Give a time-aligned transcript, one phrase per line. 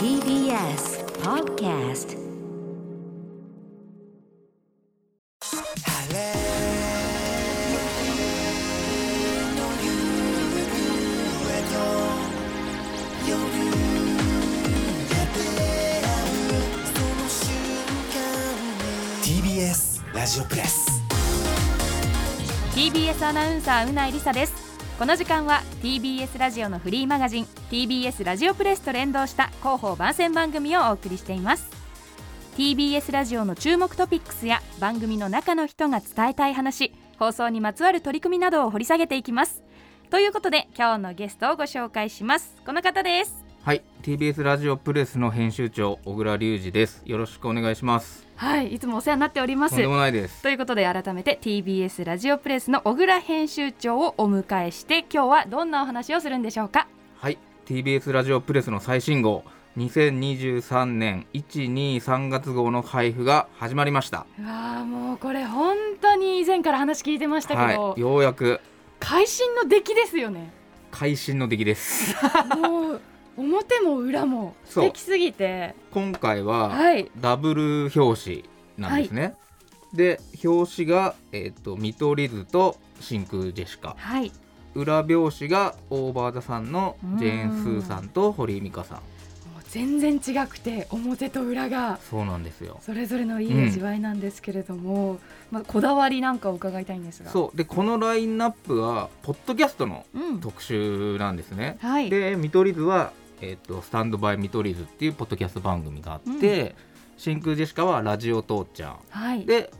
[0.00, 2.16] TBS Podcast.
[20.14, 21.02] ラジオプレス。
[22.74, 24.69] TBS アナウンサーうないりさです
[25.00, 31.70] この時間は TBS ラジオのフリーマガジン TBS ラジオプレスと連動した広報番宣番組をお送りしています。
[32.58, 39.62] TBS ラジオの注目トピックスや番組の中の人が伝えたい話放送にまつわる取り組みなどを掘り下げていきます。
[40.10, 42.54] ということで今日のゲストをご紹介します。
[42.66, 43.39] この方です。
[43.62, 43.82] はい。
[44.02, 47.02] TBS ラジオプレスの編集長小倉隆二です。
[47.04, 48.26] よろしくお願いします。
[48.36, 48.72] はい。
[48.74, 49.74] いつもお世話になっております。
[49.74, 50.40] とんでもないです。
[50.42, 56.88] ということで改めて TBS ラジオプレスの小倉編集長をお迎えして今日はどんなお話をするんでしょうか？
[57.18, 57.36] はい。
[57.66, 59.44] TBS ラジオプレスの最新号
[59.76, 64.26] 2023年123月号の配布が始まりました。
[64.38, 68.00] うわーもうこれ本当に以前から話聞いてましたけど、はい。
[68.00, 68.58] ようやく。
[69.00, 70.50] 会心の出来ですよね。
[70.90, 72.16] 会心の出来です。
[72.58, 73.00] もう
[73.36, 75.74] 表も裏も素敵すぎて。
[75.92, 77.10] 今回ははい。
[77.20, 78.44] ダブル表紙
[78.78, 79.34] なんですね、
[79.92, 83.94] で表紙が、えっと見取り図と真空ジェシカ。
[83.98, 84.32] はい。
[84.74, 89.00] 裏表紙がオーバーザさんのジェーン・スーさんと堀井美香さん
[89.70, 92.80] 全然違くて表と裏がそうなんですよ。
[92.82, 95.20] それぞれのいい味わいなんですけれども、
[95.52, 97.30] まあ、こだわりなんかを伺いたいんですが。
[97.30, 97.56] そう。
[97.56, 100.40] でこのラインナップはポッドキャストのうん。
[100.40, 102.10] 特集なんですね、はい。
[102.10, 106.74] で見取り図は、えっとスタンドバイ見取り図っていうポッドキャスト番組があって、
[107.16, 108.98] 真空ジェシカはラジオ父ちゃん。
[109.10, 109.46] はい。
[109.46, 109.70] で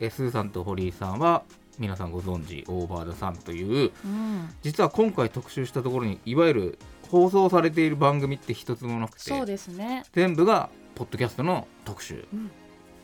[0.00, 1.44] えスーさんと堀井さんは
[1.78, 6.78] 皆さんご存知オーバーザさんといううん、実は今回特集したところにいわゆる
[7.10, 12.26] 放送されている番組って一つもなくそうてですね、全部がポッドキャストの特集。
[12.32, 12.50] うん。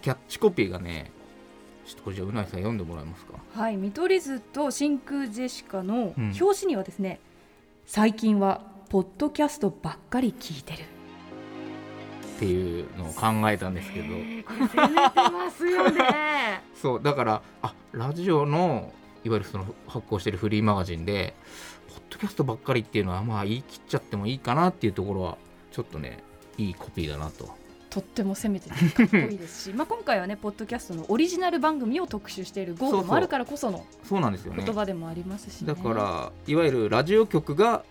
[0.02, 1.10] キャッチコピーがね
[1.84, 3.34] ちょっとこれじゃあうないさん読んでもらえますか？
[3.54, 6.34] はい、見取り図と真空ジェシカのうん。
[6.40, 7.20] 表紙にはですね、
[7.84, 10.78] 最近はポッドキャストばっかり聞いてる。
[12.36, 14.06] っていうのを考えたんですけど。
[14.06, 16.62] えーこれ攻めてますよね。
[16.80, 18.92] そうだからあラジオの
[19.26, 21.34] いわゆるその発行してるフリーマガジンで
[21.88, 25.36] ポッドキャストばっかりっていうのはまあ言い切っちゃってもいいかなっていうところは
[25.72, 26.22] ちょっとね
[26.56, 27.50] いいコピーだなと。
[27.90, 34.62] とっても攻めててかっこいいですし、 まあ今回はねポッドキャストのオリジナル番組を特集している号でもあるからこそのそうなんですよね。
[34.64, 35.74] 言葉でもありますし、ね。
[35.74, 37.84] だからいわゆるラジオ局が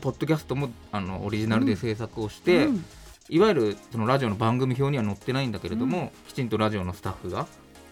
[0.00, 2.84] ポッドキャストもあのオリジナルで制作をして、うん。
[3.28, 7.48] いわゆるそのラジオの番組表には載ってないんだけれども、きちんとラジオのスタッフが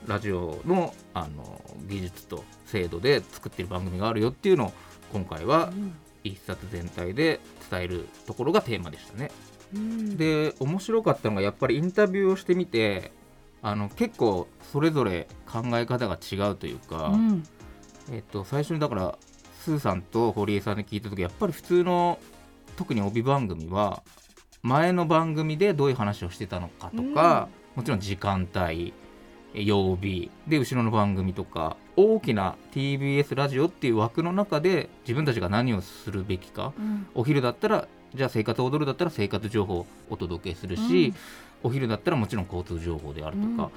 [0.07, 4.73] ラジオのあの技術と精度で作ってる番組があるよっていうのを
[5.13, 5.73] 今回は
[6.23, 9.31] 一冊全体で伝えるところがテーマでしたね。
[9.75, 10.17] うん。
[10.17, 13.13] で面白かったのがやっぱりインタビューをしてみて
[13.63, 17.45] あの結構それぞれ考え方が違うというか、うん。
[18.11, 19.19] えっと、最初にだから
[19.61, 22.19] スーさんと堀江さんで聞いた時やっぱり普通の
[22.77, 24.03] 特に帯番組は
[24.63, 28.93] 前の番組でどういう話をしてたのかとか、もちろん時間帯え
[29.55, 30.31] 曜日。
[30.47, 36.73] で後ろの番組とか大きな TBS ラジオっていう枠の中で自分たちが何をするべきか。
[36.79, 37.07] うん。
[37.15, 41.15] お昼だったらじゃあ生活を踊るだったら生活情報をお届けするし、
[41.63, 41.69] うん。
[41.69, 43.71] お昼だったらもちろん交通情報であるとか、うん。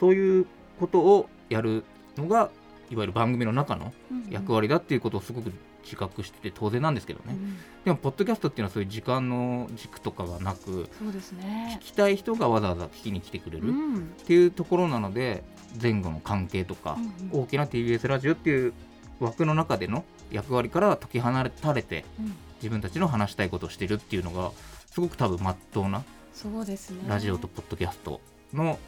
[0.00, 0.46] そういう
[0.80, 1.84] ことをやる
[2.16, 2.50] のが
[2.90, 4.26] いわゆる番組の中のうん。
[4.30, 5.52] 役割だっていうことをすごく
[5.84, 7.56] 自覚してて当然なんですけどね、うん。
[7.84, 11.78] でもポッドキャストっていうのはそういう時間の軸とかがなくそうですね。
[11.82, 11.86] 聞。
[11.86, 14.12] きたい人がわざわざ聞きに来てくれるっうん。
[14.26, 15.42] ていうところなので
[15.80, 18.72] 前後の関係とか、うん大きな TBS ラジオっていう
[19.20, 22.34] 枠の中での役割からは解き放たれてうん。
[22.56, 24.50] 自分たちの話したいことをしてるっていうのが
[24.90, 26.02] すごく多分まっとうな
[26.34, 26.98] そうですね。
[27.06, 28.20] ラジオとポッドキャスト
[28.52, 28.78] の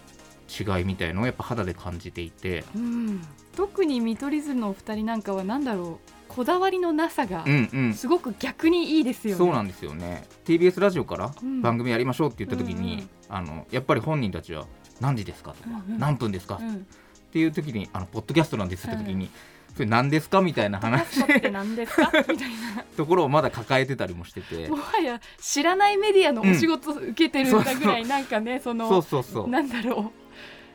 [0.48, 3.22] 違いみたいのをやっぱ肌で感じていて、うん、
[3.54, 6.19] 特に見取り図のお二人なんかはなんだろう？
[6.30, 9.38] こだわりのなさがうんうん、すごく逆にいいですよね。
[9.38, 10.24] そうなんですよね。
[10.44, 11.60] TBS ラジオからうん。
[11.60, 13.08] 番組やりましょうって言った時に、うんうん。
[13.28, 14.66] あのやっぱり本人たちは
[15.00, 15.52] 何時ですか？
[15.52, 15.98] とか、うんうん。
[15.98, 16.86] 何分ですか、っうん、
[17.32, 19.28] ていう時にあのポッドキャストなんですって時に、
[19.74, 20.40] それ何ですか？
[20.40, 21.24] みたいな話。
[21.40, 22.12] て何ですか？
[22.28, 22.84] みたいな。
[22.96, 24.68] ところをまだ抱えてたりもしてて。
[24.68, 29.48] もはや知らないメディアのお仕事を受けてるんだぐらいなんかね、そのそうそうそう。
[29.48, 30.20] なんだろう。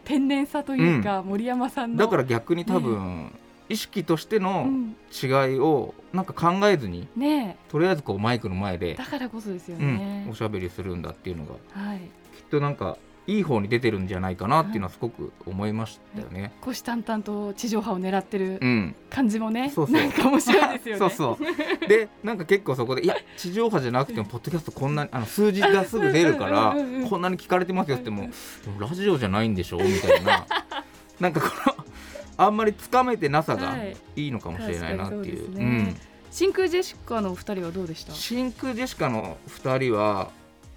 [0.03, 1.97] 天然さというか、森山さんの。
[1.97, 3.31] だから逆に多分、
[3.69, 5.29] 意識としてうのん、違い
[5.59, 10.35] をなんか考えずにねとりあえずこうマイクの前えでだ、からこそですようんねお。
[10.35, 11.99] しゃべりするんだっていうのがはい。
[11.99, 12.97] きっとなんか
[13.27, 16.51] いい方に出てるんじゃないかなっていうのはすごく思いましたよね。
[16.61, 19.95] 虎視眈々と地上波を狙ってるうん、感じもね、そうそう。
[19.95, 20.99] なんか面白いですよね。
[20.99, 21.37] そうそ
[21.83, 21.87] う。
[21.87, 29.77] でなんか結構そこでいや地上波じゃなくてもポッドキャストこんなにあの数字がすぐ出るからうんうんうんうんこんなに聞かれてますよってもでもラジオじゃないんでしょ？
[29.77, 30.45] みたいな。
[31.19, 31.74] なんかこの
[32.37, 33.95] あんまりつかめてなさがはい。
[34.15, 35.23] いいのかもしれないなっていう。
[35.23, 35.95] 確かにそうですね。
[36.31, 38.11] 真空ジェシカのお二人はどうでした？
[38.11, 40.31] うん、真空ジェシカの2人は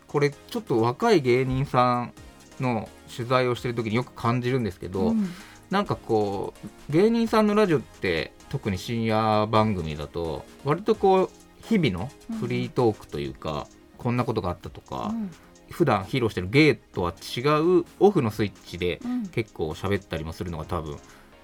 [0.06, 2.12] これちょっと若い芸人さん
[2.60, 5.28] の取材をしてる時によく感じるんですけど、うん。
[5.70, 6.54] なんかこ
[6.88, 11.30] う芸人さんのラジオって特に深夜番組だと割とこう
[11.62, 12.08] 日々の
[12.40, 13.66] フリートークというか、
[13.98, 15.30] こんなことがあったとか、うん。
[15.70, 17.40] 普段披露してる芸とは違
[17.80, 19.26] うオフのスイッチでうん。
[19.26, 20.96] 結構喋ったりもするのが多分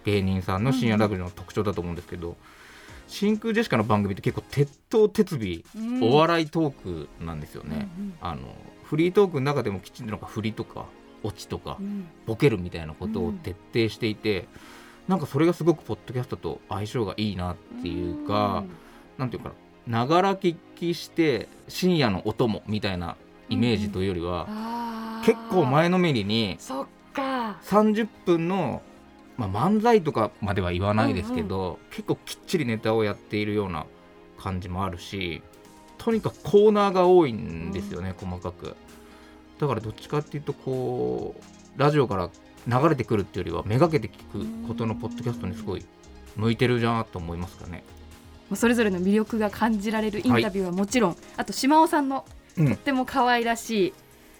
[0.04, 2.36] 芸人さんの深夜ラジオの特徴だと思うんですけど、
[3.06, 6.02] 真空ジェシカの番組って結構鉄頭鉄尾、うん。
[6.02, 8.54] お笑いトークなんですよね、うんあの
[8.84, 10.84] フリートークの中でもきちんとなんか振りとか
[11.22, 12.06] オチとかうん。
[12.26, 14.46] ボケるみたいなことを徹底していて、
[15.08, 18.62] なんかそれがすごくポッドキャストと相性がいいなっていうか、
[19.18, 19.52] なんていうか
[19.86, 23.16] なながら聞きして深夜のお供みたいな
[23.48, 24.46] イメージというよりは、
[25.24, 27.58] 結構前のめりにそっか。
[27.64, 28.82] 30分の、
[29.36, 33.86] まあ、漫才とかまでは言わないですけど、結構きっちりネタをやっているような
[34.38, 35.42] 感じもあるし
[35.98, 38.76] とにかくコーナーが多いんですよね、細かく。
[39.58, 41.34] だからどっちかっていうとこ
[41.76, 42.30] うラジオから
[42.66, 45.84] 流れてくるっていうよりはめがけて聞くことのポッドキャストにすごい
[46.36, 47.84] 向いてるじゃんと思いますかね。
[48.54, 52.24] それぞれの魅力が感じられるインタビューはもちろん、あと島尾さんの
[52.56, 52.68] うん。
[52.68, 53.88] とっても可愛らし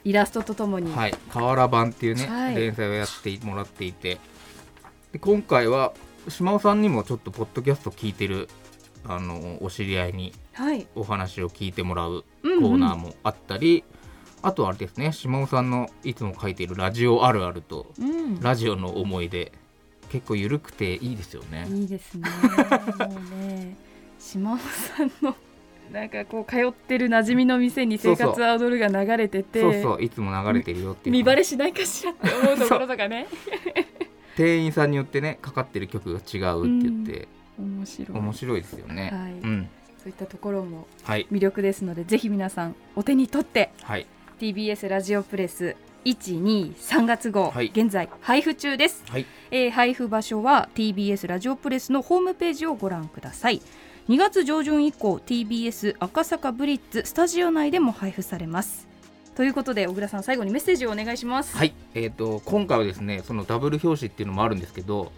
[0.05, 2.55] いイラストとともに、はい、瓦版っていうね、はい。
[2.55, 4.19] 連載をやってもらっていて
[5.14, 5.93] で今回は
[6.28, 8.49] 島尾さんにもちょっとポッドキャスト聞いてる
[9.05, 10.88] あのお知り合いにはい。
[10.96, 12.61] お話を聞いてもらううんうん。
[12.61, 13.84] コーナーもあったり、
[14.43, 18.40] あとはあれですね島尾さんのいつも書いているラジオあるあるとうん。
[18.40, 19.52] ラジオの思い出
[20.08, 21.69] 結構緩くていいですよね。
[21.70, 22.28] いいですね。
[23.40, 23.76] ね
[24.19, 25.37] 島尾さんの
[25.93, 31.12] なんかこう通ってる馴染みの店に生活アドルが流れててそうそういつも流れてるよっていう。
[31.12, 33.28] 見バレしないかしらって思うところとかね
[34.36, 37.28] 店員さんによってねかかってる曲が違うって言って、
[37.58, 38.19] 面白い。
[38.19, 39.10] 面白いですよね。
[39.12, 39.32] はい。
[39.32, 39.69] うん。
[39.98, 41.26] そういったところもはい。
[41.32, 44.06] 魅力ですのでぜひ皆さんお手に取ってはい。
[44.38, 47.70] TBS ラジオプレス123月号、はい。
[47.75, 49.26] 現在配布中です、はい。
[49.50, 53.62] えー配布場所は TBS ラジオプレスのホームページをご覧ください。
[54.08, 58.87] 2月上旬以降 TBS 赤坂ブリッツスタジオ内でも配布されます
[59.34, 61.56] ということで小倉さん最後にメッセージをお願いします。
[61.56, 65.10] はい、えー、と今回はですねそのダブル表紙っていうのもあるんですけど、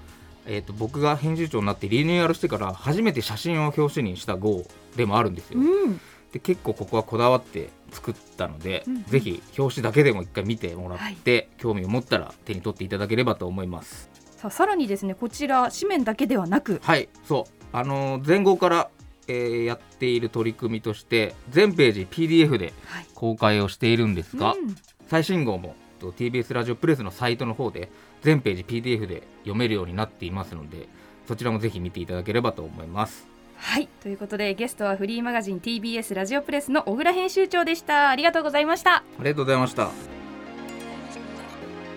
[0.47, 4.65] えー、と僕が編集長になってリニューアルしてから初めて写真を表紙にした号
[4.97, 5.61] でもあるんですよ。
[5.61, 6.01] うん。
[6.33, 9.05] で結構ここはこだわって作ったので、うんうん。
[9.05, 14.09] ぜひ表紙だけでも一回見てもらって、興味を持ったら手に取っていただければと思います。
[14.37, 16.81] さあさらにですねこちら紙面だけではなく。
[16.83, 17.09] はい。
[17.25, 17.53] そう。
[17.73, 18.91] あのー前後から、
[19.29, 23.07] えーやっている取り組みとして全ページ PDF ではい。
[23.15, 24.77] 公開をしているんですが、うん。
[25.09, 27.91] 最新号もと TBS ラジオプレスのサイトの方で
[28.23, 30.89] 全ページ PDF で読めるようになっていますので
[31.27, 33.27] そちらもぜひ見ていただければと思います。
[33.57, 33.89] はい。
[34.03, 38.11] ということでゲストはフリーマガジン TBS ラジオプレスの小倉編集長でした。
[38.11, 38.97] ありがとうございました。
[38.97, 39.91] ありがとうございました。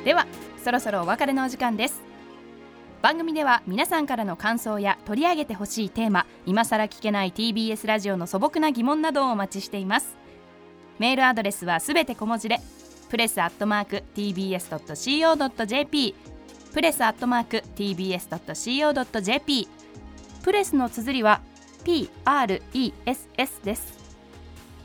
[0.05, 0.25] では
[0.63, 2.08] そろそろお別れのお時間です
[3.01, 10.17] 番組では皆さんからの感想や取り上げてほしいテーマ今さら聞けない TBS ラジオの素朴な疑問などをお待ちしています。
[10.97, 12.59] メールアドレスはすべて小文字で
[13.09, 16.15] プレスアットマーク TBS.CO.JP
[16.73, 19.67] プレスアットマーク TBS.CO.JP
[20.43, 21.39] プレスの綴りは
[21.85, 23.97] PRESS です。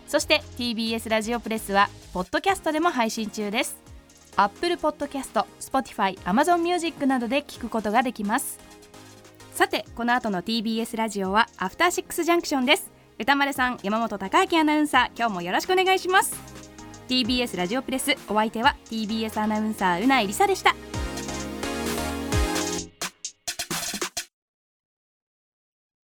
[0.06, 3.83] そして TBS ラジオプレスはポッドキャストでも配信中です。
[4.36, 8.58] Apple Podcast、Spotify、Amazon Music などで聞くことができます。
[9.52, 12.90] さてこの後の TBS ラジオはアフターシックスジャンクションです。
[13.18, 16.34] 歌丸さん山本貴明アナウンサー今日もよろしくお願いします。
[17.08, 20.74] TBS ラジオプレスお相手は TBS アナウンサーうないりさでした。